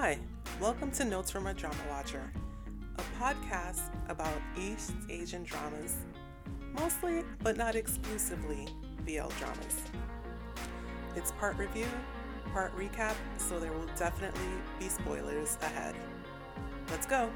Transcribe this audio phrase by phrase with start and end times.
[0.00, 0.16] Hi,
[0.60, 2.32] welcome to Notes from a Drama Watcher,
[2.98, 5.96] a podcast about East Asian dramas,
[6.78, 8.68] mostly but not exclusively
[9.04, 9.82] BL dramas.
[11.16, 11.88] It's part review,
[12.52, 14.40] part recap, so there will definitely
[14.78, 15.96] be spoilers ahead.
[16.90, 17.28] Let's go!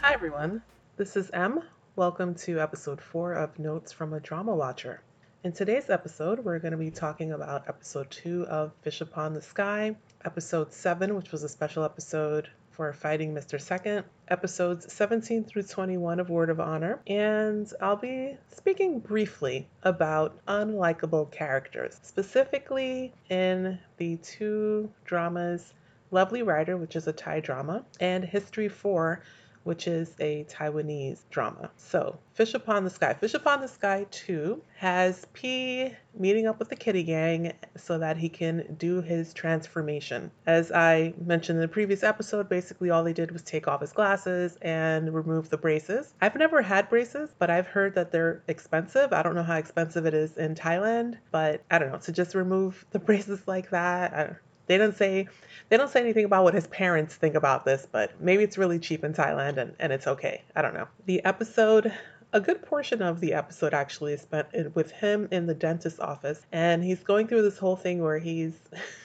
[0.00, 0.62] Hi everyone,
[0.96, 1.60] this is M.
[1.96, 5.02] Welcome to episode 4 of Notes from a Drama Watcher.
[5.42, 9.40] In today's episode, we're going to be talking about episode 2 of Fish Upon the
[9.40, 13.58] Sky, episode 7, which was a special episode for Fighting Mr.
[13.58, 20.44] Second, episodes 17 through 21 of Word of Honor, and I'll be speaking briefly about
[20.44, 25.72] unlikable characters, specifically in the two dramas
[26.10, 29.22] Lovely Rider, which is a Thai drama, and History 4,
[29.64, 31.70] which is a Taiwanese drama.
[31.76, 33.14] So, Fish Upon the Sky.
[33.14, 38.16] Fish Upon the Sky 2 has P meeting up with the kitty gang so that
[38.16, 40.30] he can do his transformation.
[40.46, 43.92] As I mentioned in the previous episode, basically all they did was take off his
[43.92, 46.14] glasses and remove the braces.
[46.20, 49.12] I've never had braces, but I've heard that they're expensive.
[49.12, 51.98] I don't know how expensive it is in Thailand, but I don't know.
[51.98, 54.36] To just remove the braces like that,
[54.70, 55.26] they don't say
[55.68, 58.78] they don't say anything about what his parents think about this, but maybe it's really
[58.78, 60.44] cheap in Thailand and, and it's okay.
[60.54, 60.86] I don't know.
[61.06, 61.92] The episode
[62.32, 66.46] a good portion of the episode actually is spent with him in the dentist's office
[66.52, 68.54] and he's going through this whole thing where he's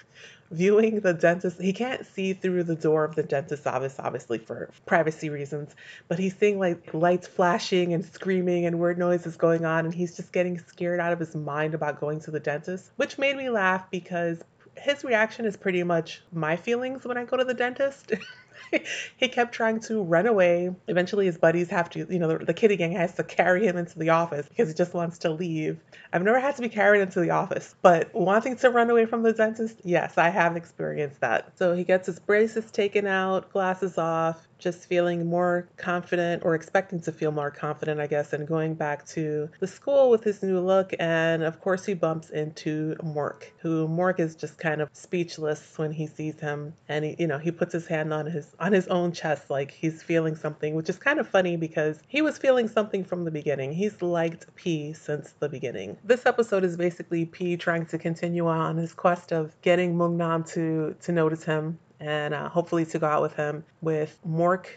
[0.52, 4.70] viewing the dentist he can't see through the door of the dentist's office obviously for
[4.86, 5.76] privacy reasons
[6.08, 10.16] but he's seeing like lights flashing and screaming and weird noises going on and he's
[10.16, 13.50] just getting scared out of his mind about going to the dentist which made me
[13.50, 14.44] laugh because
[14.78, 18.12] his reaction is pretty much my feelings when I go to the dentist.
[19.18, 20.74] he kept trying to run away.
[20.88, 23.78] Eventually, his buddies have to, you know, the, the kitty gang has to carry him
[23.78, 25.80] into the office because he just wants to leave.
[26.14, 29.24] I've never had to be carried into the office, but wanting to run away from
[29.24, 31.58] the dentist, yes, I have experienced that.
[31.58, 37.00] So he gets his braces taken out, glasses off, just feeling more confident or expecting
[37.02, 40.60] to feel more confident, I guess, and going back to the school with his new
[40.60, 40.94] look.
[41.00, 45.92] And of course, he bumps into Mork, who Mork is just kind of speechless when
[45.92, 46.74] he sees him.
[46.88, 49.72] And he, you know, he puts his hand on his on his own chest like
[49.72, 53.32] he's feeling something, which is kind of funny because he was feeling something from the
[53.32, 53.74] beginning.
[53.74, 55.98] He's liked P since the beginning.
[56.04, 60.96] This episode is basically P trying to continue on his quest of getting Mungnam to
[61.02, 64.68] to notice him and uh, hopefully to go out with him with Mork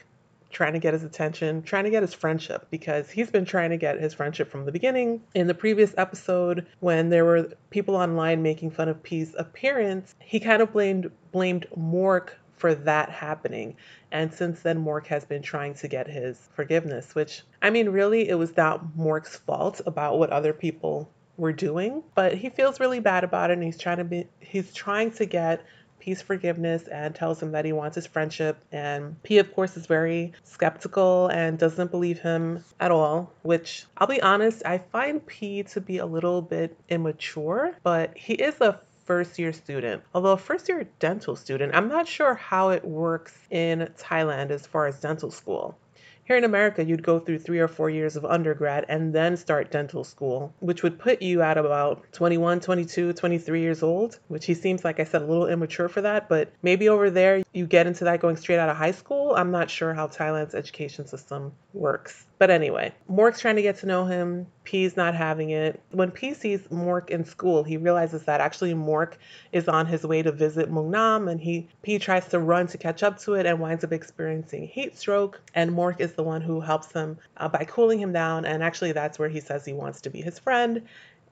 [0.50, 3.76] trying to get his attention, trying to get his friendship because he's been trying to
[3.76, 5.22] get his friendship from the beginning.
[5.34, 10.40] In the previous episode, when there were people online making fun of P's appearance, he
[10.40, 13.76] kind of blamed blamed Mork for that happening.
[14.10, 18.28] And since then, Mork has been trying to get his forgiveness, which I mean, really,
[18.28, 23.00] it was not Mork's fault about what other people were doing, but he feels really
[23.00, 25.64] bad about it, and he's trying to be he's trying to get
[26.00, 28.58] P's forgiveness and tells him that he wants his friendship.
[28.72, 34.06] And P, of course, is very skeptical and doesn't believe him at all, which I'll
[34.06, 38.80] be honest, I find P to be a little bit immature, but he is a
[39.08, 40.02] first year student.
[40.14, 44.86] Although first year dental student, I'm not sure how it works in Thailand as far
[44.86, 45.78] as dental school.
[46.24, 49.70] Here in America, you'd go through three or four years of undergrad and then start
[49.70, 54.52] dental school, which would put you at about 21, 22, 23 years old, which he
[54.52, 56.28] seems, like I said, a little immature for that.
[56.28, 59.34] But maybe over there, you get into that going straight out of high school.
[59.34, 62.26] I'm not sure how Thailand's education system works.
[62.38, 64.46] But anyway, Mork's trying to get to know him.
[64.62, 65.80] P's not having it.
[65.90, 69.14] When P sees Mork in school, he realizes that actually Mork
[69.50, 73.02] is on his way to visit Mungnam and he P tries to run to catch
[73.02, 75.40] up to it and winds up experiencing heat stroke.
[75.54, 78.44] And Mork is the one who helps him uh, by cooling him down.
[78.44, 80.82] And actually, that's where he says he wants to be his friend.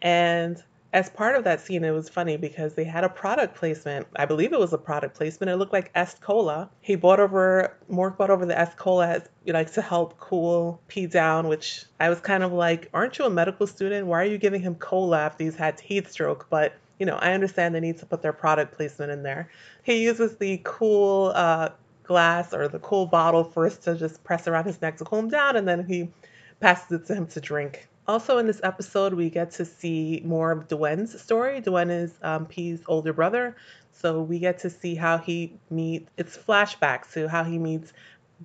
[0.02, 0.62] And
[0.92, 4.06] as part of that scene, it was funny because they had a product placement.
[4.16, 5.50] I believe it was a product placement.
[5.50, 6.70] It looked like Est Cola.
[6.80, 10.80] He bought over, Mork bought over the Est Cola you know, like to help cool
[10.88, 14.06] P down, which I was kind of like, aren't you a medical student?
[14.06, 16.46] Why are you giving him cola after he's had heat stroke?
[16.50, 19.50] But you know, I understand they need to put their product placement in there.
[19.82, 21.70] He uses the cool uh,
[22.04, 25.28] glass or the cool bottle first to just press around his neck to cool him
[25.28, 26.08] down, and then he
[26.60, 27.88] passes it to him to drink.
[28.08, 31.60] Also, in this episode, we get to see more of Duen's story.
[31.60, 33.56] Duen is um, P's older brother,
[33.90, 36.08] so we get to see how he meets.
[36.16, 37.92] It's flashbacks to how he meets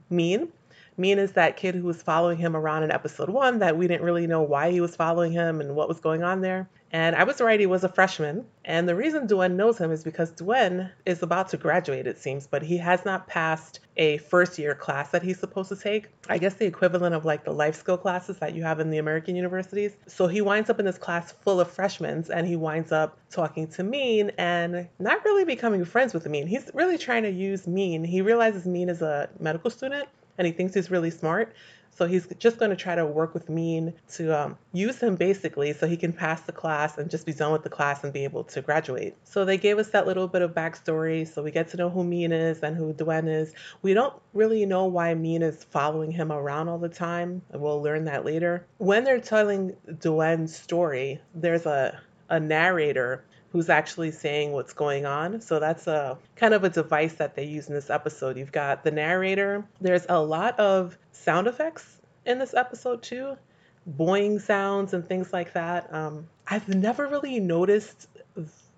[0.10, 0.52] Mean.
[0.98, 4.06] Mean is that kid who was following him around in episode one that we didn't
[4.06, 6.68] really know why he was following him and what was going on there.
[6.94, 8.46] And I was right, he was a freshman.
[8.66, 12.48] And the reason Duen knows him is because Duen is about to graduate, it seems,
[12.48, 16.08] but he has not passed a first year class that he's supposed to take.
[16.28, 18.98] I guess the equivalent of like the life skill classes that you have in the
[18.98, 19.96] American universities.
[20.08, 23.68] So he winds up in this class full of freshmen and he winds up talking
[23.68, 26.46] to Mean and not really becoming friends with Mean.
[26.46, 28.04] He's really trying to use Mean.
[28.04, 31.54] He realizes Mean is a medical student and he thinks he's really smart.
[31.94, 35.74] So he's just going to try to work with Min to um, use him basically
[35.74, 38.24] so he can pass the class and just be done with the class and be
[38.24, 39.16] able to graduate.
[39.24, 41.28] So they gave us that little bit of backstory.
[41.28, 43.54] So we get to know who Min is and who Duen is.
[43.82, 47.42] We don't really know why Min is following him around all the time.
[47.52, 48.66] We'll learn that later.
[48.78, 52.00] When they're telling Duen's story, there's a,
[52.30, 55.42] a narrator who's actually saying what's going on.
[55.42, 58.38] So that's a kind of a device that they use in this episode.
[58.38, 59.66] You've got the narrator.
[59.82, 63.36] There's a lot of sound effects in this episode too,
[63.98, 65.94] boing sounds and things like that.
[65.94, 68.08] Um, I've never really noticed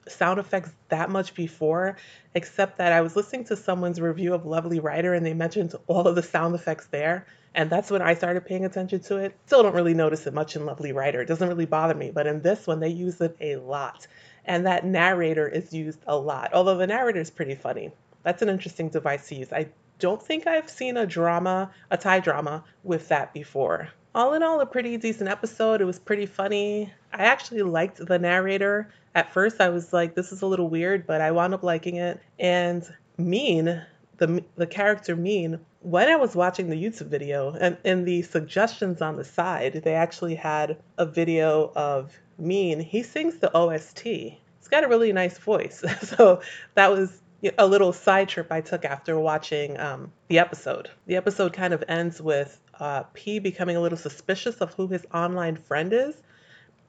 [0.08, 1.98] sound effects that much before,
[2.34, 6.08] except that I was listening to someone's review of Lovely Writer and they mentioned all
[6.08, 7.26] of the sound effects there.
[7.56, 9.38] And that's when I started paying attention to it.
[9.46, 11.22] Still don't really notice it much in Lovely Writer.
[11.22, 12.10] It doesn't really bother me.
[12.12, 14.08] But in this one, they use it a lot.
[14.46, 17.92] And that narrator is used a lot, although the narrator is pretty funny.
[18.24, 19.54] That's an interesting device to use.
[19.54, 19.68] I
[20.00, 23.90] don't think I've seen a drama, a Thai drama, with that before.
[24.16, 25.82] All in all, a pretty decent episode.
[25.82, 26.92] It was pretty funny.
[27.14, 28.90] I actually liked the narrator.
[29.16, 31.96] At first, I was like, this is a little weird, but I wound up liking
[31.96, 32.20] it.
[32.40, 32.84] And
[33.18, 33.82] Mean,
[34.18, 39.02] the, the character Mean, when I was watching the YouTube video and in the suggestions
[39.02, 42.80] on the side, they actually had a video of Min.
[42.80, 44.04] He sings the OST.
[44.04, 45.84] He's got a really nice voice.
[46.02, 46.42] so
[46.76, 47.22] that was
[47.58, 50.90] a little side trip I took after watching um, the episode.
[51.08, 55.06] The episode kind of ends with uh, P becoming a little suspicious of who his
[55.14, 56.16] online friend is.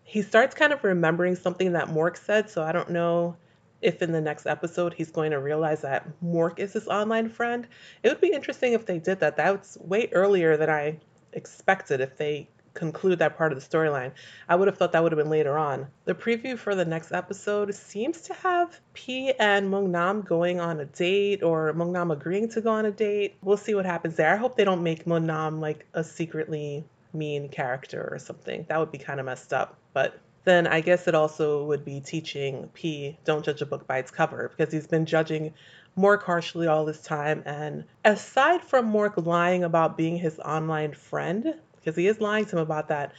[0.04, 3.36] He starts kind of remembering something that Mork said, so I don't know
[3.80, 7.66] if in the next episode he's going to realize that Mork is his online friend.
[8.02, 9.36] It would be interesting if they did that.
[9.36, 10.98] That's way earlier than I
[11.32, 14.12] expected if they conclude that part of the storyline.
[14.48, 15.86] I would have thought that would have been later on.
[16.04, 20.84] The preview for the next episode seems to have P and Mongnam going on a
[20.84, 23.36] date or Mongnam agreeing to go on a date.
[23.42, 24.32] We'll see what happens there.
[24.32, 28.66] I hope they don't make Mongnam like a secretly mean character or something.
[28.68, 29.78] That would be kind of messed up.
[29.92, 33.98] But then I guess it also would be teaching P don't judge a book by
[33.98, 35.54] its cover because he's been judging
[35.96, 37.42] Mork harshly all this time.
[37.46, 42.56] And aside from Mork lying about being his online friend, because he is lying to
[42.56, 43.12] him about that,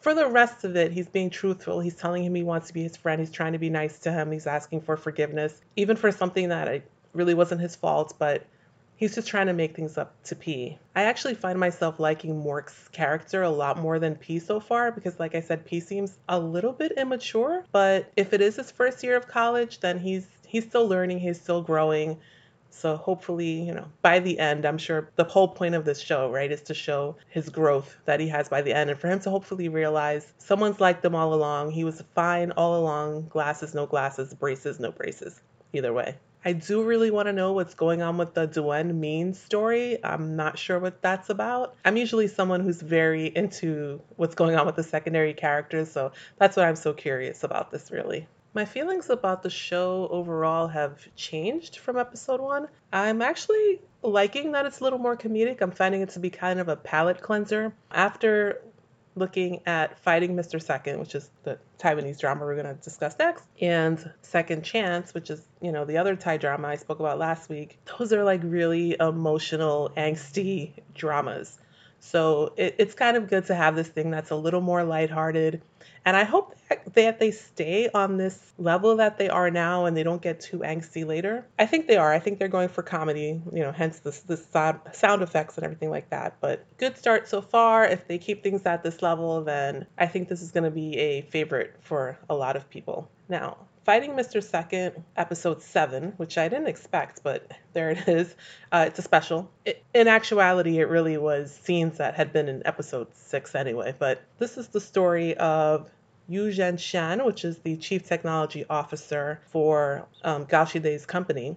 [0.00, 1.80] for the rest of it, he's being truthful.
[1.80, 3.20] He's telling him he wants to be his friend.
[3.20, 4.32] He's trying to be nice to him.
[4.32, 6.82] He's asking for forgiveness, even for something that
[7.12, 8.44] really wasn't his fault, but
[9.02, 10.78] He's just trying to make things up to P.
[10.94, 15.18] I actually find myself liking Mork's character a lot more than P so far because,
[15.18, 17.64] like I said, P seems a little bit immature.
[17.72, 21.40] But if it is his first year of college, then he's he's still learning, he's
[21.40, 22.18] still growing.
[22.74, 26.30] So hopefully, you know, by the end, I'm sure the whole point of this show,
[26.30, 29.20] right, is to show his growth that he has by the end and for him
[29.20, 31.70] to hopefully realize someone's liked him all along.
[31.70, 33.28] He was fine all along.
[33.28, 35.40] Glasses, no glasses, braces, no braces.
[35.72, 36.16] Either way.
[36.44, 40.04] I do really want to know what's going on with the Duen Min story.
[40.04, 41.76] I'm not sure what that's about.
[41.84, 46.56] I'm usually someone who's very into what's going on with the secondary characters, so that's
[46.56, 48.26] what I'm so curious about this really.
[48.54, 52.68] My feelings about the show overall have changed from episode one.
[52.92, 55.62] I'm actually liking that it's a little more comedic.
[55.62, 57.72] I'm finding it to be kind of a palate cleanser.
[57.90, 58.60] After
[59.14, 60.60] looking at Fighting Mr.
[60.60, 65.30] Second, which is the Taiwanese drama we're going to discuss next, and Second Chance, which
[65.30, 67.78] is, you know, the other Thai drama I spoke about last week.
[67.98, 71.58] Those are like really emotional, angsty dramas.
[72.00, 75.62] So it, it's kind of good to have this thing that's a little more lighthearted.
[76.04, 76.56] And I hope
[76.94, 80.58] that they, stay on this level that they are now and they don't get too
[80.58, 81.46] angsty later.
[81.58, 82.12] I think they are.
[82.12, 84.46] I think they're going for comedy, you know, hence the this
[84.92, 86.36] sound effects and everything like that.
[86.40, 87.84] But good start so far.
[87.84, 90.98] If they keep things at this level, then I think this is going to be
[90.98, 93.10] a favorite for a lot of people.
[93.28, 94.40] Now, Fighting Mr.
[94.40, 98.32] Second, episode seven, which I didn't expect, but there it is.
[98.70, 99.50] Uh, it's a special.
[99.64, 103.92] It, in actuality, it really was scenes that had been in episode six anyway.
[103.98, 105.71] But this is the story of
[106.28, 111.56] Yu Zhenshan, which is the chief technology officer for um, Gao Shide's company,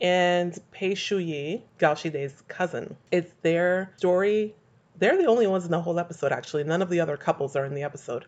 [0.00, 2.96] and Pei Shuyi, Gao Shide's cousin.
[3.10, 4.54] It's their story.
[4.98, 6.64] They're the only ones in the whole episode, actually.
[6.64, 8.24] None of the other couples are in the episode.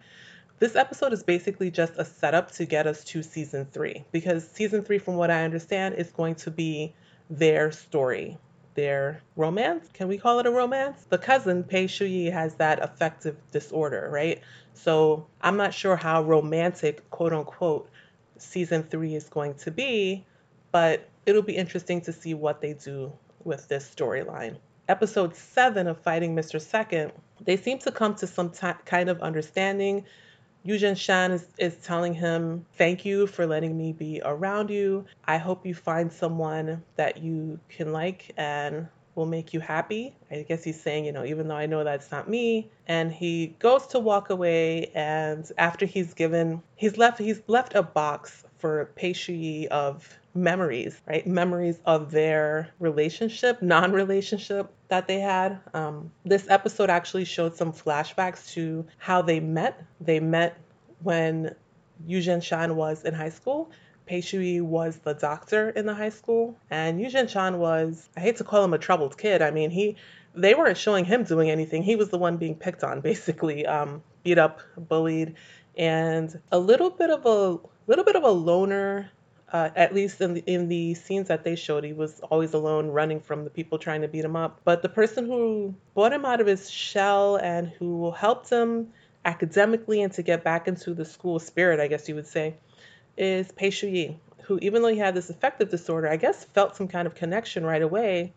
[0.58, 4.84] This episode is basically just a setup to get us to season three because season
[4.84, 6.94] three, from what I understand, is going to be
[7.30, 8.36] their story.
[8.74, 9.88] their romance.
[9.92, 11.04] Can we call it a romance?
[11.08, 14.40] The cousin, Pei Shuyi, has that affective disorder, right?
[14.82, 17.90] So I'm not sure how romantic, quote unquote,
[18.38, 20.24] season three is going to be,
[20.72, 23.12] but it'll be interesting to see what they do
[23.44, 24.56] with this storyline.
[24.88, 26.60] Episode seven of Fighting Mr.
[26.60, 30.04] Second, they seem to come to some t- kind of understanding.
[30.66, 35.04] Yuzhen Shan is, is telling him, Thank you for letting me be around you.
[35.26, 40.14] I hope you find someone that you can like and will make you happy.
[40.30, 42.70] I guess he's saying, you know, even though I know that's not me.
[42.86, 47.82] And he goes to walk away and after he's given he's left he's left a
[47.82, 51.26] box for Pei of memories, right?
[51.26, 55.58] Memories of their relationship, non relationship that they had.
[55.74, 59.82] Um, this episode actually showed some flashbacks to how they met.
[60.00, 60.58] They met
[61.02, 61.54] when
[62.08, 63.70] Yuzhen Shan was in high school.
[64.10, 68.38] Pei Shuyi was the doctor in the high school, and Yuzhen Shan was, I hate
[68.38, 69.40] to call him a troubled kid.
[69.40, 69.94] I mean, he,
[70.34, 71.84] they weren't showing him doing anything.
[71.84, 75.36] He was the one being picked on, basically, um, beat up, bullied,
[75.78, 79.12] and a little bit of a little bit of a loner
[79.52, 82.88] uh, at least in the, in the scenes that they showed, he was always alone,
[82.88, 84.60] running from the people trying to beat him up.
[84.64, 88.88] But the person who brought him out of his shell and who helped him
[89.24, 92.56] academically and to get back into the school spirit, I guess you would say,
[93.20, 96.88] is Pei Shuyi, who, even though he had this affective disorder, I guess felt some
[96.88, 98.32] kind of connection right away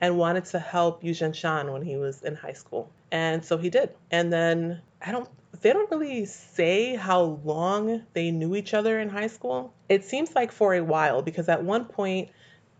[0.00, 2.90] and wanted to help Yuzhen Shan when he was in high school.
[3.12, 3.90] And so he did.
[4.10, 5.28] And then I don't
[5.60, 9.72] they don't really say how long they knew each other in high school.
[9.88, 12.30] It seems like for a while because at one point,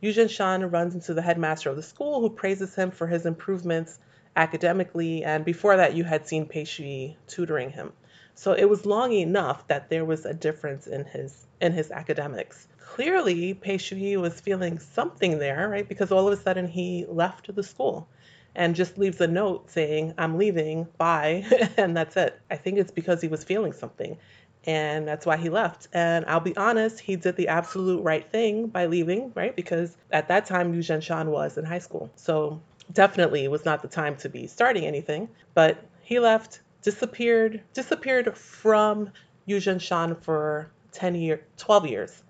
[0.02, 4.00] Yuzhen Shan runs into the headmaster of the school who praises him for his improvements
[4.36, 7.92] academically, and before that, you had seen Pei Shuyi tutoring him.
[8.34, 12.66] So it was long enough that there was a difference in his in his academics.
[12.78, 15.88] Clearly, Pei Shuyi was feeling something there, right?
[15.88, 18.08] Because all of a sudden he left the school
[18.54, 21.44] and just leaves a note saying, I'm leaving, bye,
[21.76, 22.38] and that's it.
[22.50, 24.18] I think it's because he was feeling something.
[24.66, 25.88] And that's why he left.
[25.92, 29.54] And I'll be honest, he did the absolute right thing by leaving, right?
[29.54, 32.10] Because at that time, Yu Shan was in high school.
[32.16, 32.62] So
[32.92, 35.28] definitely it was not the time to be starting anything.
[35.52, 39.10] But he left, disappeared, disappeared from
[39.46, 42.22] Yu Shan for 10 years, 12 years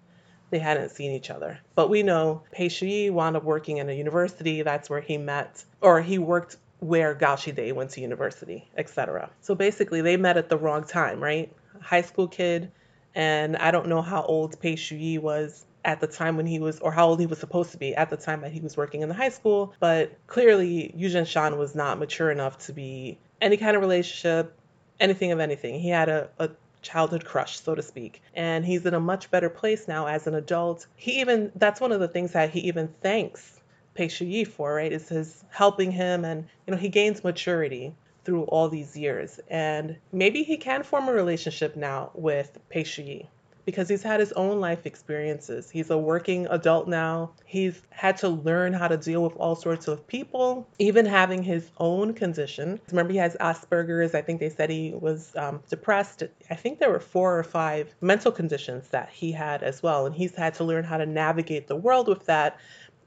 [0.50, 1.58] they hadn't seen each other.
[1.74, 4.62] But we know Pei Shuyi wound up working in a university.
[4.62, 9.30] That's where he met, or he worked where Gao Shide went to university, etc.
[9.40, 11.52] So basically, they met at the wrong time, right?
[11.80, 12.70] High school kid,
[13.16, 16.78] and I don't know how old Pei Shuyi was at the time when he was,
[16.78, 19.02] or how old he was supposed to be at the time that he was working
[19.02, 19.74] in the high school.
[19.80, 24.56] But clearly, Yuzhen Shan was not mature enough to be any kind of relationship,
[25.00, 25.80] anything of anything.
[25.80, 26.50] He had a, a
[26.82, 28.22] childhood crush, so to speak.
[28.34, 30.86] And he's in a much better place now as an adult.
[30.96, 33.60] He even, that's one of the things that he even thanks
[33.94, 34.92] Pei Shuyi for, right?
[34.92, 39.38] Is his helping him and, you know, he gains maturity through all these years.
[39.48, 43.28] And maybe he can form a relationship now with Pei Shuyi
[43.64, 45.70] because he's had his own life experiences.
[45.70, 47.32] He's a working adult now.
[47.46, 51.70] He's had to learn how to deal with all sorts of people, even having his
[51.78, 52.80] own condition.
[52.90, 54.14] Remember, he has Asperger's.
[54.14, 56.22] I think they said he was um, depressed.
[56.50, 60.06] I think there were four or five mental conditions that he had as well.
[60.06, 62.58] And he's had to learn how to navigate the world with that.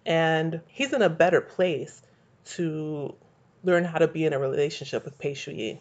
[0.05, 2.01] And he's in a better place
[2.45, 3.13] to
[3.63, 5.79] learn how to be in a relationship with Pei Shuyi.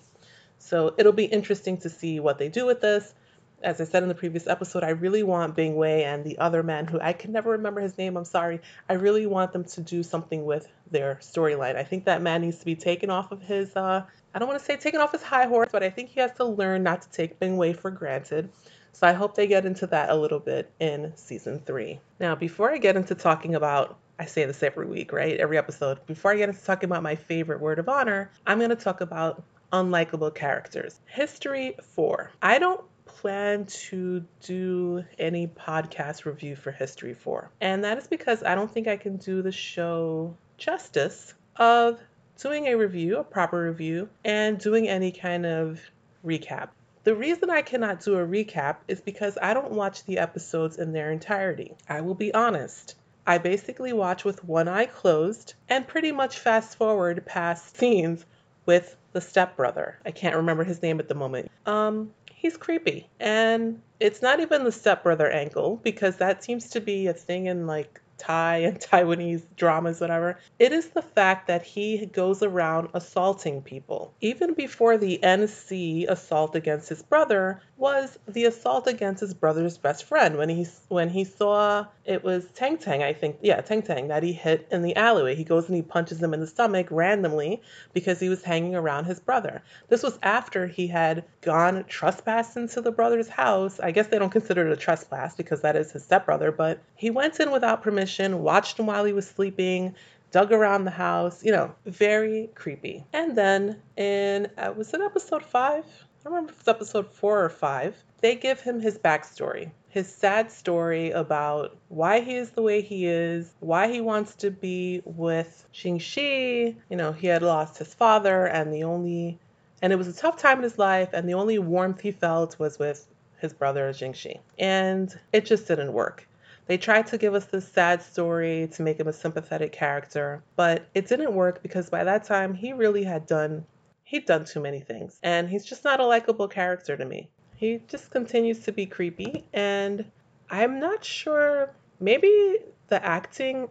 [0.59, 3.15] So it'll be interesting to see what they do with this
[3.63, 6.63] as I said in the previous episode, I really want Bing Wei and the other
[6.63, 8.61] man who I can never remember his name, I'm sorry.
[8.89, 11.77] I really want them to do something with their storyline.
[11.77, 14.61] I think that man needs to be taken off of his uh I don't want
[14.61, 17.03] to say taken off his high horse, but I think he has to learn not
[17.03, 18.51] to take Bing Wei for granted.
[18.93, 22.01] So I hope they get into that a little bit in season 3.
[22.21, 25.37] Now, before I get into talking about I say this every week, right?
[25.39, 26.05] Every episode.
[26.07, 29.03] Before I get into talking about my favorite word of honor, I'm going to talk
[29.03, 31.01] about unlikable characters.
[31.07, 32.31] History 4.
[32.41, 32.83] I don't
[33.21, 37.51] plan to do any podcast review for History 4.
[37.61, 42.01] And that is because I don't think I can do the show justice of
[42.39, 45.81] doing a review, a proper review, and doing any kind of
[46.25, 46.69] recap.
[47.05, 50.93] The reason I cannot do a recap is because I don't watch the episodes in
[50.93, 51.73] their entirety.
[51.89, 52.97] I will be honest.
[53.27, 58.25] I basically watch with one eye closed and pretty much fast forward past scenes
[58.67, 59.99] with the stepbrother.
[60.05, 61.51] I can't remember his name at the moment.
[61.65, 62.13] Um,
[62.47, 63.09] he's creepy.
[63.19, 67.67] And it's not even the stepbrother angle because that seems to be a thing in
[67.67, 70.39] like Thai and Taiwanese dramas, whatever.
[70.59, 74.15] It is the fact that he goes around assaulting people.
[74.21, 80.05] Even before the NC assault against his brother was the assault against his brother's best
[80.05, 83.37] friend when he when he saw it was Tang Tang, I think.
[83.43, 85.35] Yeah, Tang Tang that he hit in the alleyway.
[85.35, 87.61] He goes and he punches him in the stomach randomly
[87.93, 89.63] because he was hanging around his brother.
[89.89, 93.81] This was after he had gone trespass into the brother's house.
[93.81, 97.11] I guess they don't consider it a trespass because that is his stepbrother, but he
[97.11, 98.06] went in without permission,
[98.43, 99.95] watched him while he was sleeping,
[100.31, 103.05] dug around the house, you know, very creepy.
[103.13, 105.85] And then in, uh, was it episode five?
[106.25, 107.97] I remember if it's episode four or five.
[108.21, 113.07] They give him his backstory, his sad story about why he is the way he
[113.07, 116.75] is, why he wants to be with Xingxi.
[116.91, 119.39] You know, he had lost his father, and the only,
[119.83, 122.59] and it was a tough time in his life, and the only warmth he felt
[122.59, 123.07] was with
[123.39, 124.41] his brother Jingxi.
[124.59, 126.27] And it just didn't work.
[126.67, 130.87] They tried to give us this sad story to make him a sympathetic character, but
[130.95, 133.65] it didn't work because by that time he really had done
[134.03, 135.19] he'd done too many things.
[135.23, 137.29] And he's just not a likable character to me.
[137.57, 140.05] He just continues to be creepy and
[140.51, 141.71] I'm not sure
[142.01, 142.59] maybe
[142.89, 143.69] the acting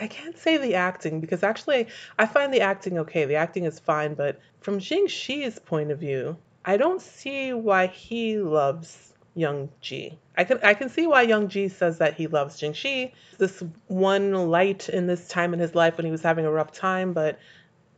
[0.00, 1.86] I can't say the acting because actually
[2.18, 3.24] I find the acting okay.
[3.26, 7.86] The acting is fine, but from Jing Shi's point of view, I don't see why
[7.86, 10.18] he loves Young Ji.
[10.38, 13.12] I can I can see why Young Ji says that he loves Jing Shi.
[13.38, 16.70] This one light in this time in his life when he was having a rough
[16.70, 17.40] time, but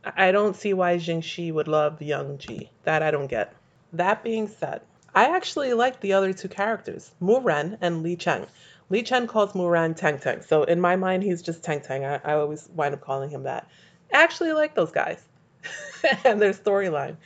[0.03, 2.71] I don't see why Jing Shi would love Young Ji.
[2.83, 3.53] That I don't get.
[3.93, 4.81] That being said,
[5.13, 8.47] I actually like the other two characters, Mu Ren and Li Cheng.
[8.89, 12.03] Li Chen calls Mu Ren Tang Tang, so in my mind he's just Tang Tang.
[12.03, 13.67] I, I always wind up calling him that.
[14.11, 15.23] I actually like those guys
[16.25, 17.17] and their storyline.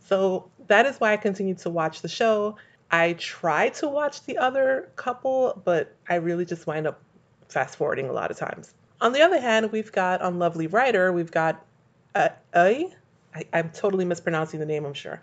[0.00, 2.56] So that is why I continue to watch the show.
[2.90, 7.00] I try to watch the other couple, but I really just wind up
[7.48, 8.74] fast forwarding a lot of times.
[9.00, 11.64] On the other hand, we've got on Lovely Writer, we've got
[12.14, 15.20] uh, I, I'm totally mispronouncing the name, I'm sure.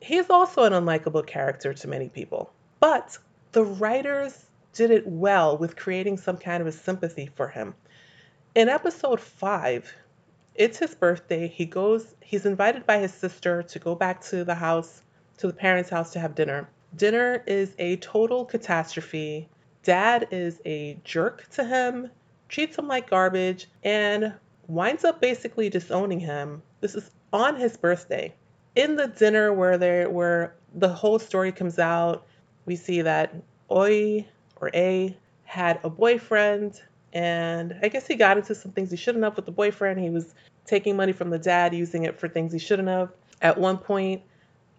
[0.00, 3.16] He's also an unlikable character to many people, but
[3.52, 4.44] the writers
[4.74, 7.74] did it well with creating some kind of a sympathy for him.
[8.54, 9.92] In episode five,
[10.54, 11.48] it's his birthday.
[11.48, 15.02] He goes, he's invited by his sister to go back to the house,
[15.38, 16.68] to the parents' house to have dinner.
[16.96, 19.48] Dinner is a total catastrophe.
[19.82, 22.10] Dad is a jerk to him,
[22.48, 24.32] treats him like garbage, and
[24.68, 26.62] winds up basically disowning him.
[26.80, 28.32] This is on his birthday.
[28.76, 32.26] In the dinner where there where the whole story comes out,
[32.66, 33.34] we see that
[33.70, 34.26] Oi
[34.60, 36.80] or A had a boyfriend
[37.14, 40.00] and I guess he got into some things he shouldn't have with the boyfriend.
[40.00, 40.34] He was
[40.66, 43.10] taking money from the dad, using it for things he shouldn't have.
[43.40, 44.22] At one point,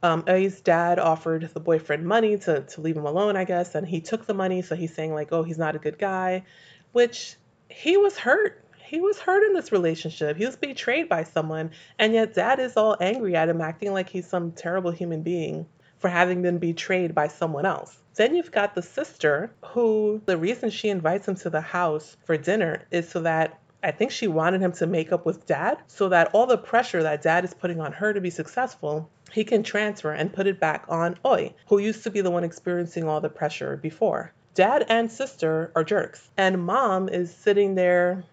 [0.03, 3.87] um, A's dad offered the boyfriend money to, to leave him alone, I guess, and
[3.87, 4.61] he took the money.
[4.61, 6.43] So he's saying, like, oh, he's not a good guy,
[6.91, 7.35] which
[7.69, 8.61] he was hurt.
[8.77, 10.37] He was hurt in this relationship.
[10.37, 14.09] He was betrayed by someone, and yet dad is all angry at him, acting like
[14.09, 15.65] he's some terrible human being
[15.97, 17.97] for having been betrayed by someone else.
[18.15, 22.37] Then you've got the sister who the reason she invites him to the house for
[22.37, 26.09] dinner is so that I think she wanted him to make up with dad so
[26.09, 29.61] that all the pressure that dad is putting on her to be successful, he can
[29.61, 33.21] transfer and put it back on Oi, who used to be the one experiencing all
[33.21, 34.33] the pressure before.
[34.55, 38.23] Dad and sister are jerks, and mom is sitting there.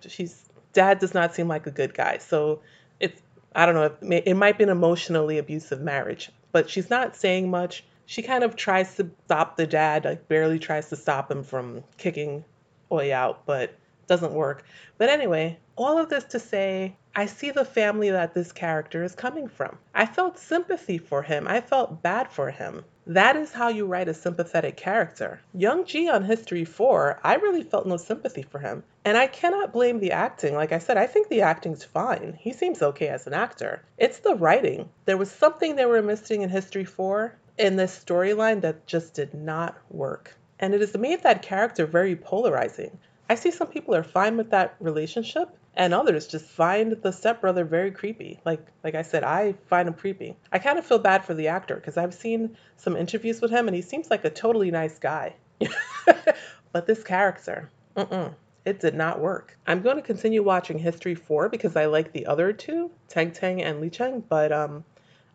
[0.00, 2.60] She's dad does not seem like a good guy, so
[2.98, 3.20] it's
[3.54, 4.14] I don't know.
[4.14, 7.84] It, it might be an emotionally abusive marriage, but she's not saying much.
[8.06, 11.84] She kind of tries to stop the dad, like barely tries to stop him from
[11.98, 12.44] kicking
[12.90, 13.74] Oi out, but
[14.06, 14.64] doesn't work.
[14.98, 19.14] But anyway, all of this to say, I see the family that this character is
[19.14, 19.78] coming from.
[19.94, 21.46] I felt sympathy for him.
[21.46, 22.84] I felt bad for him.
[23.06, 25.40] That is how you write a sympathetic character.
[25.52, 28.84] Young Ji on History 4, I really felt no sympathy for him.
[29.04, 30.54] And I cannot blame the acting.
[30.54, 32.38] Like I said, I think the acting's fine.
[32.38, 33.82] He seems okay as an actor.
[33.98, 34.88] It's the writing.
[35.04, 39.34] There was something they were missing in History 4 in this storyline that just did
[39.34, 40.36] not work.
[40.60, 42.98] And it has made that character very polarizing.
[43.32, 47.64] I see some people are fine with that relationship and others just find the stepbrother
[47.64, 48.38] very creepy.
[48.44, 50.36] Like like I said, I find him creepy.
[50.52, 53.68] I kind of feel bad for the actor because I've seen some interviews with him
[53.68, 55.34] and he seems like a totally nice guy.
[56.72, 58.34] but this character, mm-mm,
[58.66, 59.56] it did not work.
[59.66, 63.62] I'm going to continue watching History 4 because I like the other two, Tang Tang
[63.62, 64.84] and Li Cheng, but um,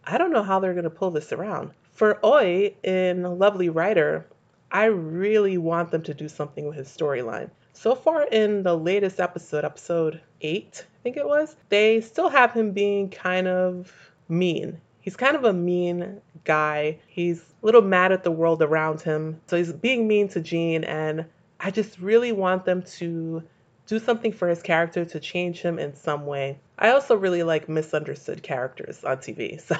[0.03, 1.71] I don't know how they're going to pull this around.
[1.93, 4.27] For Oi in Lovely Writer,
[4.71, 7.49] I really want them to do something with his storyline.
[7.73, 12.51] So far in the latest episode, episode 8, I think it was, they still have
[12.51, 13.93] him being kind of
[14.27, 14.81] mean.
[14.99, 16.97] He's kind of a mean guy.
[17.07, 19.39] He's a little mad at the world around him.
[19.47, 21.25] So he's being mean to Gene, and
[21.59, 23.43] I just really want them to
[23.87, 26.59] do something for his character to change him in some way.
[26.77, 29.75] I also really like misunderstood characters on TV, so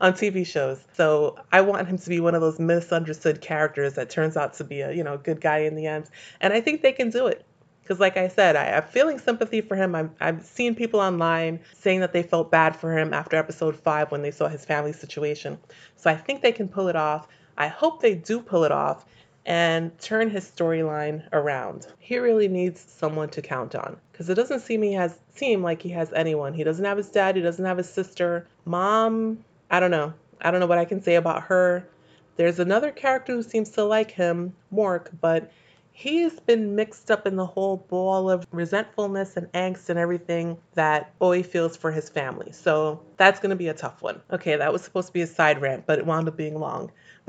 [0.00, 0.80] on TV shows.
[0.92, 4.64] So I want him to be one of those misunderstood characters that turns out to
[4.64, 7.26] be a you know good guy in the end, and I think they can do
[7.26, 7.46] it.
[7.82, 9.96] Because, like I said, I, am feeling sympathy for him.
[9.96, 14.12] I'm, I've seen people online saying that they felt bad for him after episode five
[14.12, 15.58] when they saw his family situation.
[15.96, 17.26] So I think they can pull it off.
[17.58, 19.06] I hope they do pull it off
[19.50, 21.88] and turn his storyline around.
[21.98, 25.82] He really needs someone to count on because it doesn't seem he has seem like
[25.82, 26.54] he has anyone.
[26.54, 28.46] He doesn't have his dad, he doesn't have his sister.
[28.64, 30.14] Mom, I don't know.
[30.40, 31.84] I don't know what I can say about her.
[32.36, 35.50] There's another character who seems to like him, Mork, but
[36.00, 41.12] he's been mixed up in the whole ball of resentfulness and angst and everything that
[41.20, 42.52] Oe feels for his family.
[42.52, 44.22] So that's going to be a tough one.
[44.32, 46.90] Okay, that was supposed to be a side rant, but it wound up being long.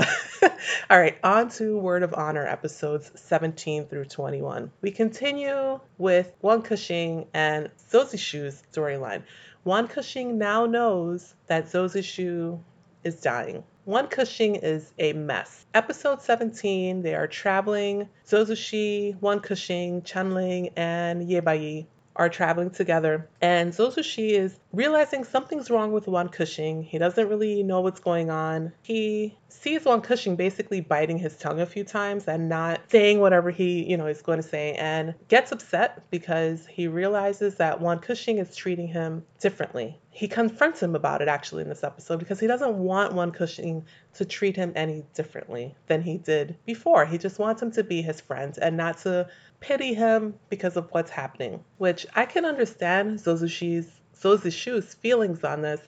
[0.90, 4.72] All right, on to Word of Honor episodes 17 through 21.
[4.80, 9.24] We continue with Wen Kexing and Zhou Zishu's storyline.
[9.66, 12.58] Wen Kexing now knows that Zhou Zishu
[13.04, 13.66] is dying.
[13.92, 15.66] Wen Kexing is a mess.
[15.74, 18.08] Episode 17, they are traveling.
[18.26, 25.70] Zozushi, Wen Kexing, Chengling, and Yebai are traveling together, and Zhou Zishu is realizing something's
[25.70, 26.86] wrong with Wen Kexing.
[26.86, 28.72] He doesn't really know what's going on.
[28.82, 33.52] He sees Wen Kexing basically biting his tongue a few times and not saying whatever
[33.52, 38.00] he, you know, is going to say, and gets upset because he realizes that Wen
[38.00, 40.00] Kexing is treating him differently.
[40.10, 43.84] He confronts him about it actually in this episode because he doesn't want Wen Kexing
[44.16, 47.06] to treat him any differently than he did before.
[47.06, 49.28] He just wants him to be his friend and not to
[49.60, 55.62] pity him because of what's happening, which I can understand Zhou Zishu's Zozushu's feelings on
[55.62, 55.82] this,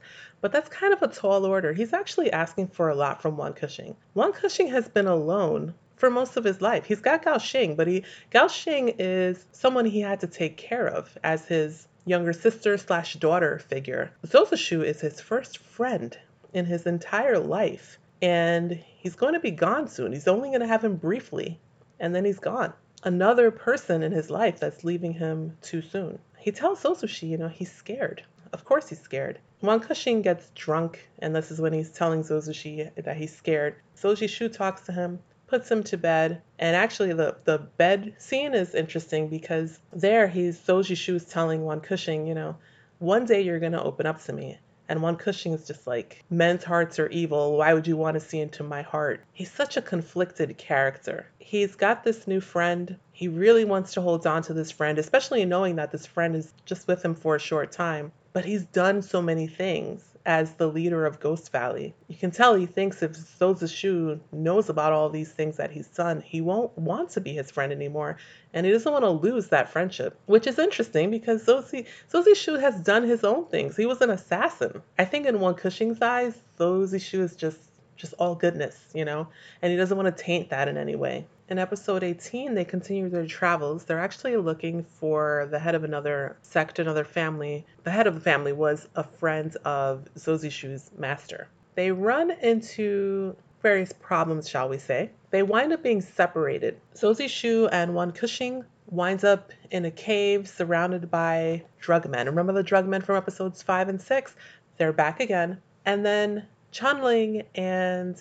[0.44, 1.72] but that's kind of a tall order.
[1.72, 3.96] He's actually asking for a lot from Wen Kexing.
[4.14, 6.84] Wen Kexing has been alone for most of his life.
[6.84, 10.86] He's got Gu Xiang, but he Gu Xiang is someone he had to take care
[10.86, 14.12] of as his younger sister slash daughter figure.
[14.28, 16.18] Zhou Zishu is his first friend
[16.52, 20.12] in his entire life, and he's going to be gone soon.
[20.12, 21.58] He's only going to have him briefly,
[22.02, 26.20] and then he's gone another person in his life that's leaving him too soon.
[26.38, 28.24] He tells Zhou Zishu, you know, he's scared.
[28.54, 29.40] Of course he's scared.
[29.62, 33.78] Wen Kexing gets drunk, and this is when he's telling Zhou Zishu that he's scared.
[33.98, 38.54] Zhou Zishu talks to him, puts him to bed, and actually the, the bed scene
[38.54, 42.56] is interesting because there he's Zhou Zishu's telling Wen Kexing, you know,
[43.00, 44.60] one day you're gonna open up to me.
[44.88, 47.58] And Wen Kexing is just like, men's hearts are evil.
[47.58, 49.24] Why would you want to see into my heart?
[49.34, 51.26] He's such a conflicted character.
[51.40, 52.98] He's got this new friend.
[53.14, 56.54] He really wants to hold on to this friend, especially knowing that this friend is
[56.66, 58.12] just with him for a short time.
[58.34, 61.94] But he's done so many things as the leader of Ghost Valley.
[62.08, 65.88] You can tell he thinks if Zhou Zishu knows about all these things that he's
[65.88, 68.18] done, he won't want to be his friend anymore.
[68.54, 72.80] And he doesn't want to lose that friendship, which is interesting because Zhou Zishu has
[72.82, 73.76] done his own things.
[73.76, 74.82] He was an assassin.
[74.98, 77.60] I think in Wen Kexing's eyes, Zhou Zishu is just
[77.96, 79.28] just all goodness, you know,
[79.62, 81.28] and he doesn't want to taint that in any way.
[81.50, 83.84] In episode 18, they continue their travels.
[83.84, 87.66] They're actually looking for the head of another sect, another family.
[87.84, 91.50] The head of the family was a friend of Zhou Zishu's master.
[91.76, 95.10] They run into various problems, shall we say.
[95.32, 96.80] They wind up being separated.
[96.96, 102.28] Zhou Zishu and Wen Kexing winds up in a cave surrounded by drug men.
[102.28, 104.36] Remember the drug men from episodes 5 and 6?
[104.78, 105.62] They're back again.
[105.86, 108.16] And then Chengling and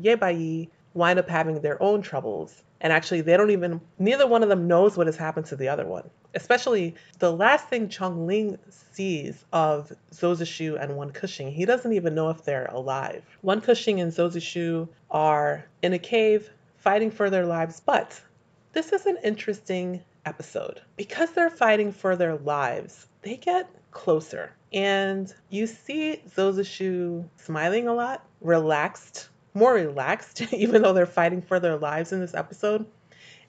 [0.00, 2.62] Yebai wind up having their own troubles.
[2.80, 5.68] And actually, they don't even, neither one of them knows what has happened to the
[5.68, 6.08] other one.
[6.34, 12.14] Especially the last thing Chengling sees of Zhou Zishu and Wen Kexing, he doesn't even
[12.14, 13.24] know if they're alive.
[13.42, 18.20] Wen Kexing and Zhou Zishu are in a cave fighting for their lives, but
[18.72, 20.80] this is an interesting episode.
[20.96, 24.52] Because they're fighting for their lives, they get closer.
[24.72, 31.42] And you see Zhou Zishu smiling a lot, relaxed more relaxed, even though they're fighting
[31.42, 32.86] for their lives in this episode.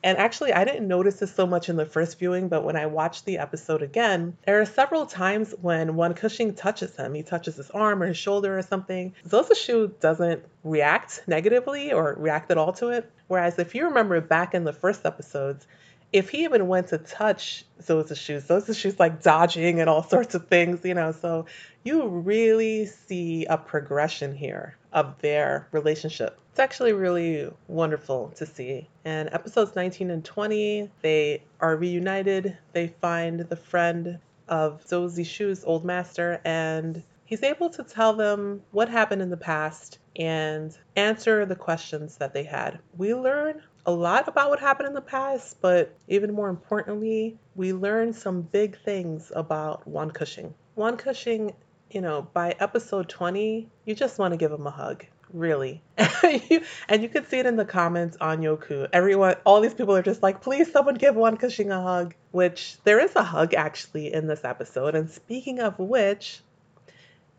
[0.04, 2.88] And actually, I didn't notice this so much in the first viewing, but when I
[2.88, 7.14] watched the episode again, there are several times when Wen Kexing touches him.
[7.14, 9.14] He touches his arm or his shoulder or something.
[9.28, 13.12] Zhou Zishu doesn't react negatively or react at all to it.
[13.28, 15.68] Whereas if you remember back in the first episodes,
[16.12, 20.48] if he even went to touch Zhou Zishu, Zozushu's like dodging and all sorts of
[20.48, 21.46] things, you know, so
[21.84, 26.40] you really see a progression here of their relationship.
[26.52, 28.90] It's actually really wonderful to see.
[29.06, 32.58] And episodes 19 and 20, they are reunited.
[32.74, 38.62] They find the friend of Zhou Zishu's old master, and he's able to tell them
[38.72, 42.80] what happened in the past and answer the questions that they had.
[42.98, 47.72] We learn a lot about what happened in the past, but even more importantly, we
[47.72, 50.54] learn some big things about Wen Kexing.
[50.76, 51.54] Wen Kexing,
[51.94, 55.06] you know, by episode 20, you just want to give him a hug.
[55.34, 55.82] Really.
[55.98, 58.90] and you could see it in the comments on Youku.
[58.92, 62.14] Everyone, all these people are just like, please, someone give Wen Kexing a hug.
[62.32, 64.96] Which there is a hug actually in this episode.
[64.96, 66.42] And speaking of which,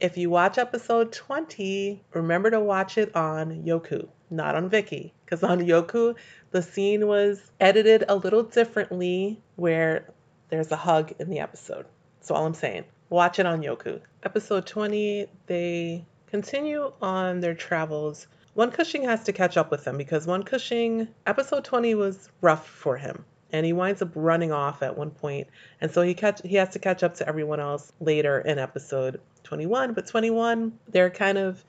[0.00, 5.12] if you watch episode 20, remember to watch it on Youku, not on Viki.
[5.24, 6.14] Because on Youku,
[6.50, 10.08] the scene was edited a little differently where
[10.48, 11.86] there's a hug in the episode.
[12.18, 12.84] That's all I'm saying.
[13.10, 14.00] Watch it on Youku.
[14.24, 18.28] Episode 20, they continue on their travels.
[18.54, 22.66] Wen Kexing has to catch up with them because Wen Kexing, episode 20 was rough
[22.66, 25.46] for him and he winds up running off at one point
[25.80, 29.20] and so he catch he has to catch up to everyone else later in episode
[29.44, 31.62] 21 but 21 they're kind of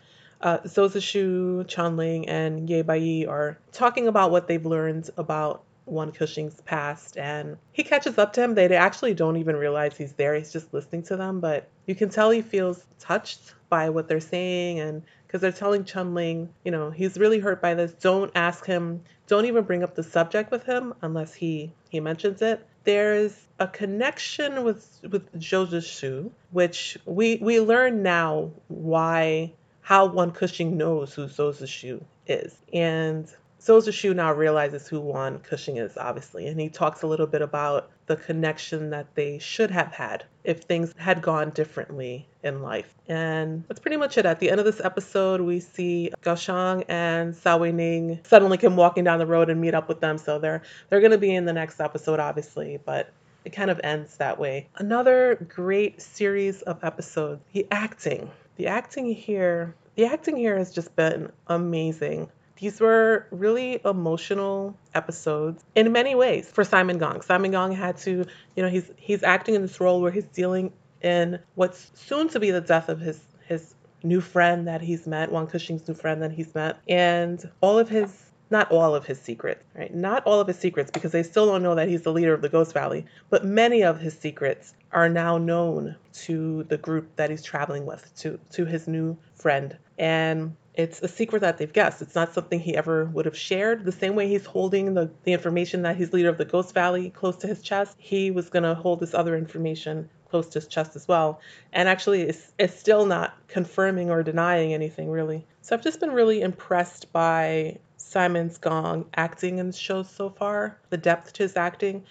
[0.44, 6.12] uh, Zhou Zishu, Chengling, and Ye Baiyi are talking about what they've learned about Wen
[6.12, 8.56] Kexing's past, and he catches up to him.
[8.56, 10.36] They actually don't even realize he's there.
[10.36, 14.20] He's just listening to them, but you can tell he feels touched by what they're
[14.20, 17.92] saying, and because they're telling Chengling, you know, he's really hurt by this.
[17.94, 19.02] Don't ask him.
[19.28, 22.66] Don't even bring up the subject with him unless he he mentions it.
[22.84, 30.74] There's a connection with with Zishu, which we we learn now why how Wen Kexing
[30.74, 33.28] knows who Zhou Zishu is, and
[33.64, 37.42] Zhou Zishu now realizes who Wen Kexing is, obviously, and he talks a little bit
[37.42, 42.94] about the connection that they should have had if things had gone differently in life.
[43.08, 44.26] And that's pretty much it.
[44.26, 48.76] At the end of this episode, we see Gu Xiang and Cao Weining suddenly come
[48.76, 50.18] walking down the road and meet up with them.
[50.18, 53.12] So they're they're going to be in the next episode, obviously, but
[53.46, 54.68] it kind of ends that way.
[54.76, 57.42] Another great series of episodes.
[57.54, 62.30] The acting, the acting here, the acting here has just been amazing.
[62.58, 67.22] These were really emotional episodes in many ways for Simon Gong.
[67.22, 70.72] Simon Gong had to, you know, he's he's acting in this role where he's dealing
[71.02, 75.32] in what's soon to be the death of his his new friend that he's met,
[75.32, 79.20] Wen Kexing's new friend that he's met, and all of his not all of his
[79.20, 79.94] secrets, right?
[79.94, 82.42] Not all of his secrets because they still don't know that he's the leader of
[82.42, 87.32] the Ghost Valley, but many of his secrets are now known to the group that
[87.32, 89.76] he's traveling with, to to his new friend.
[89.98, 92.02] And it's a secret that they've guessed.
[92.02, 93.86] It's not something he ever would have shared.
[93.86, 97.12] The same way he's holding the, the information that he's leader of the Ghost Valley
[97.12, 100.68] close to his chest, he was going to hold this other information close to his
[100.68, 101.40] chest as well.
[101.74, 105.46] And actually, it's, it's still not confirming or denying anything, really.
[105.62, 110.80] So I've just been really impressed by Simon's Gong acting in the show so far,
[110.90, 112.04] the depth to his acting,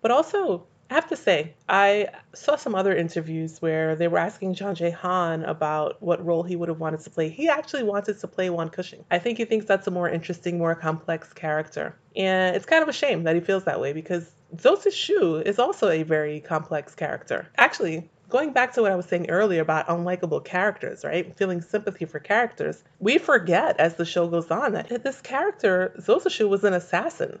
[0.00, 4.54] but also I have to say, I saw some other interviews where they were asking
[4.54, 7.28] Zhang Zhehan about what role he would have wanted to play.
[7.28, 9.02] He actually wanted to play Wen Kexing.
[9.10, 11.96] I think he thinks that's a more interesting, more complex character.
[12.14, 15.58] And it's kind of a shame that he feels that way because Zhou Zishu is
[15.58, 17.48] also a very complex character.
[17.58, 21.36] Actually, going back to what I was saying earlier about unlikable characters, right?
[21.36, 26.22] Feeling sympathy for characters, we forget as the show goes on that this character, Zhou
[26.22, 27.40] Zishu, was an assassin.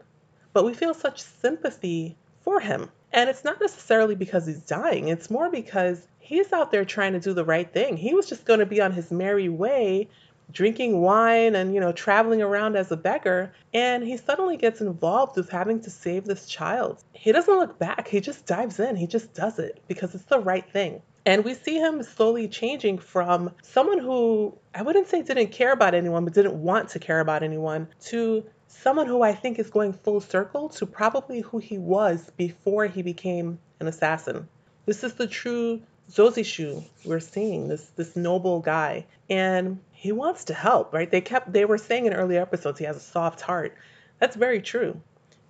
[0.52, 2.90] But we feel such sympathy for him.
[3.12, 7.20] And it's not necessarily because he's dying, it's more because he's out there trying to
[7.20, 7.96] do the right thing.
[7.96, 10.08] He was just going to be on his merry way,
[10.52, 13.52] drinking wine and, you know, traveling around as a beggar.
[13.72, 17.02] And he suddenly gets involved with having to save this child.
[17.12, 20.40] He doesn't look back, he just dives in, he just does it because it's the
[20.40, 21.00] right thing.
[21.24, 25.94] And we see him slowly changing from someone who I wouldn't say didn't care about
[25.94, 28.44] anyone, but didn't want to care about anyone, to
[28.82, 33.02] someone who I think is going full circle to probably who he was before he
[33.02, 34.48] became an assassin.
[34.86, 39.06] This is the true Zhou Zishu we're seeing, this this noble guy.
[39.28, 41.10] And he wants to help, right?
[41.10, 43.74] They kept they were saying in earlier episodes he has a soft heart.
[44.20, 45.00] That's very true.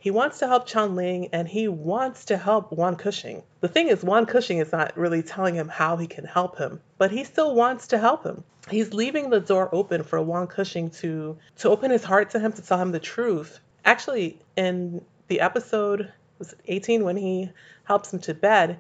[0.07, 3.43] He wants to help Chengling and he wants to help Wen Kexing.
[3.61, 6.81] The thing is, Wen Kexing is not really telling him how he can help him,
[6.97, 8.45] but he still wants to help him.
[8.71, 12.53] He's leaving the door open for Wen Kexing to to open his heart to him
[12.53, 13.59] to tell him the truth.
[13.85, 17.51] Actually, in the episode was 18 when he
[17.83, 18.79] helps him to bed,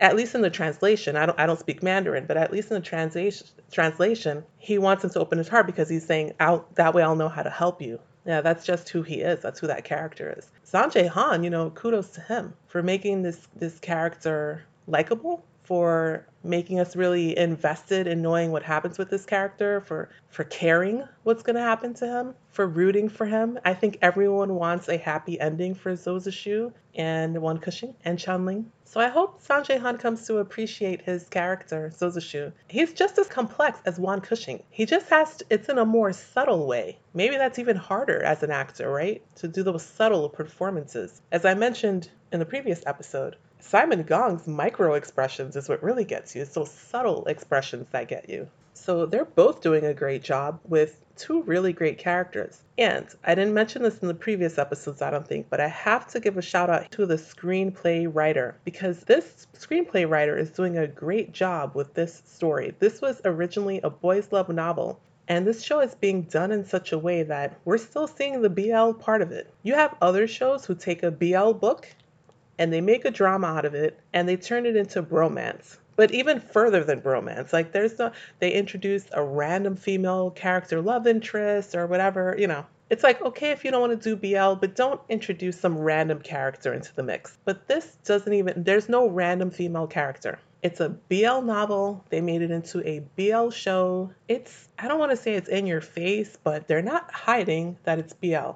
[0.00, 2.74] at least in the translation, I don't I don't speak Mandarin, but at least in
[2.74, 6.92] the translation translation, he wants him to open his heart because he's saying, "Out that
[6.92, 9.40] way I'll know how to help you." Yeah, that's just who he is.
[9.42, 10.50] That's who that character is.
[10.66, 16.78] Zhang Zhehan, you know, kudos to him for making this this character likable, for making
[16.78, 21.56] us really invested in knowing what happens with this character, for for caring what's going
[21.56, 23.58] to happen to him, for rooting for him.
[23.64, 28.70] I think everyone wants a happy ending for Zhou Zishu and Wen Kexing and Chengling.
[28.84, 32.52] So I hope Zhang Zhehan comes to appreciate his character, Zhou Zishu.
[32.68, 34.62] He's just as complex as Wen Kexing.
[34.70, 36.98] He just has to, it's in a more subtle way.
[37.14, 39.22] Maybe that's even harder as an actor, right?
[39.36, 41.22] To do those subtle performances.
[41.32, 46.36] As I mentioned in the previous episode, Simon Gong's micro expressions is what really gets
[46.36, 46.42] you.
[46.42, 48.46] It's those subtle expressions that get you.
[48.74, 52.62] So they're both doing a great job with two really great characters.
[52.76, 56.06] And I didn't mention this in the previous episodes, I don't think, but I have
[56.08, 60.76] to give a shout out to the screenplay writer because this screenplay writer is doing
[60.76, 62.74] a great job with this story.
[62.80, 65.00] This was originally a boys' love novel.
[65.26, 68.50] And this show is being done in such a way that we're still seeing the
[68.50, 69.50] BL part of it.
[69.62, 71.88] You have other shows who take a BL book
[72.58, 76.10] and they make a drama out of it and they turn it into bromance but
[76.12, 77.52] even further than bromance.
[77.52, 82.66] Like there's no they introduce a random female character love interest or whatever you know.
[82.90, 86.20] It's like okay if you don't want to do bl but don't introduce some random
[86.20, 87.38] character into the mix.
[87.44, 90.38] But this doesn't even there's no random female character.
[90.62, 92.02] It's a BL novel.
[92.08, 94.10] They made it into a BL show.
[94.28, 97.98] It's, I don't want to say it's in your face, but they're not hiding that
[97.98, 98.52] it's BL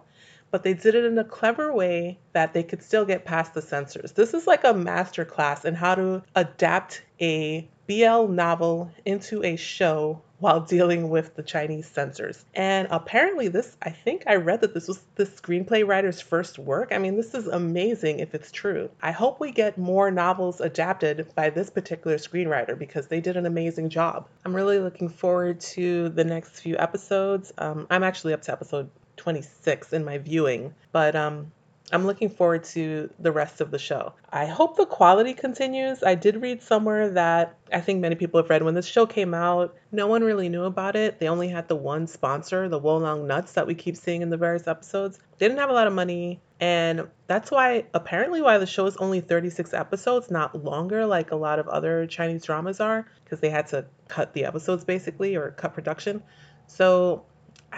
[0.51, 3.63] but they did it in a clever way that they could still get past the
[3.63, 4.13] censors.
[4.13, 9.57] This is like a master class in how to adapt a BL novel into a
[9.57, 12.45] show while dealing with the Chinese censors.
[12.55, 16.93] And apparently, this, I think I read that this was the screenplay writer's first work.
[16.93, 18.91] I mean, this is amazing if it's true.
[19.03, 23.47] I hope we get more novels adapted by this particular screenwriter because they did an
[23.47, 24.29] amazing job.
[24.45, 27.53] I'm really looking forward to the next few episodes.
[27.59, 31.53] Um, I'm actually up to episode 26 in my viewing, but um,
[31.91, 34.13] I'm looking forward to the rest of the show.
[34.31, 36.03] I hope the quality continues.
[36.03, 39.33] I did read somewhere that I think many people have read when this show came
[39.33, 41.19] out, no one really knew about it.
[41.19, 44.37] They only had the one sponsor, the Wolong Nuts that we keep seeing in the
[44.37, 45.19] various episodes.
[45.39, 48.97] They didn't have a lot of money, and that's why apparently why the show is
[48.99, 53.51] only 36 episodes, not longer like a lot of other Chinese dramas are, because they
[53.51, 56.23] had to cut the episodes basically or cut production.
[56.67, 57.25] So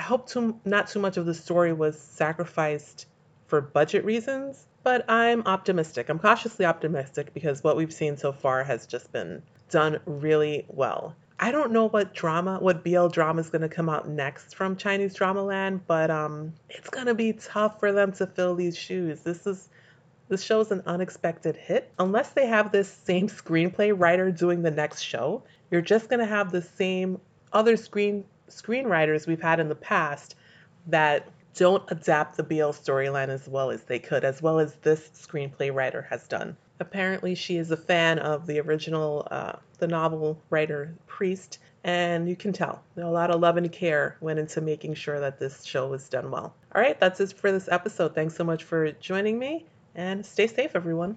[0.00, 3.04] I hope too, not too much of the story was sacrificed
[3.48, 6.08] for budget reasons, but I'm optimistic.
[6.08, 11.14] I'm cautiously optimistic because what we've seen so far has just been done really well.
[11.38, 14.74] I don't know what drama, what BL drama is going to come out next from
[14.74, 18.78] Chinese Drama Land, but um, it's going to be tough for them to fill these
[18.78, 19.20] shoes.
[19.20, 19.68] This is
[20.30, 21.92] this show is an unexpected hit.
[21.98, 26.26] Unless they have this same screenplay writer doing the next show, you're just going to
[26.26, 27.20] have the same
[27.52, 30.34] other screen screenwriters we've had in the past
[30.86, 35.10] that don't adapt the BL storyline as well as they could, as well as this
[35.14, 36.56] screenplay writer has done.
[36.78, 42.36] Apparently, she is a fan of the original, uh, the novel writer Priest, and you
[42.36, 45.88] can tell a lot of love and care went into making sure that this show
[45.88, 46.54] was done well.
[46.74, 48.14] All right, that's it for this episode.
[48.14, 51.16] Thanks so much for joining me, and stay safe, everyone.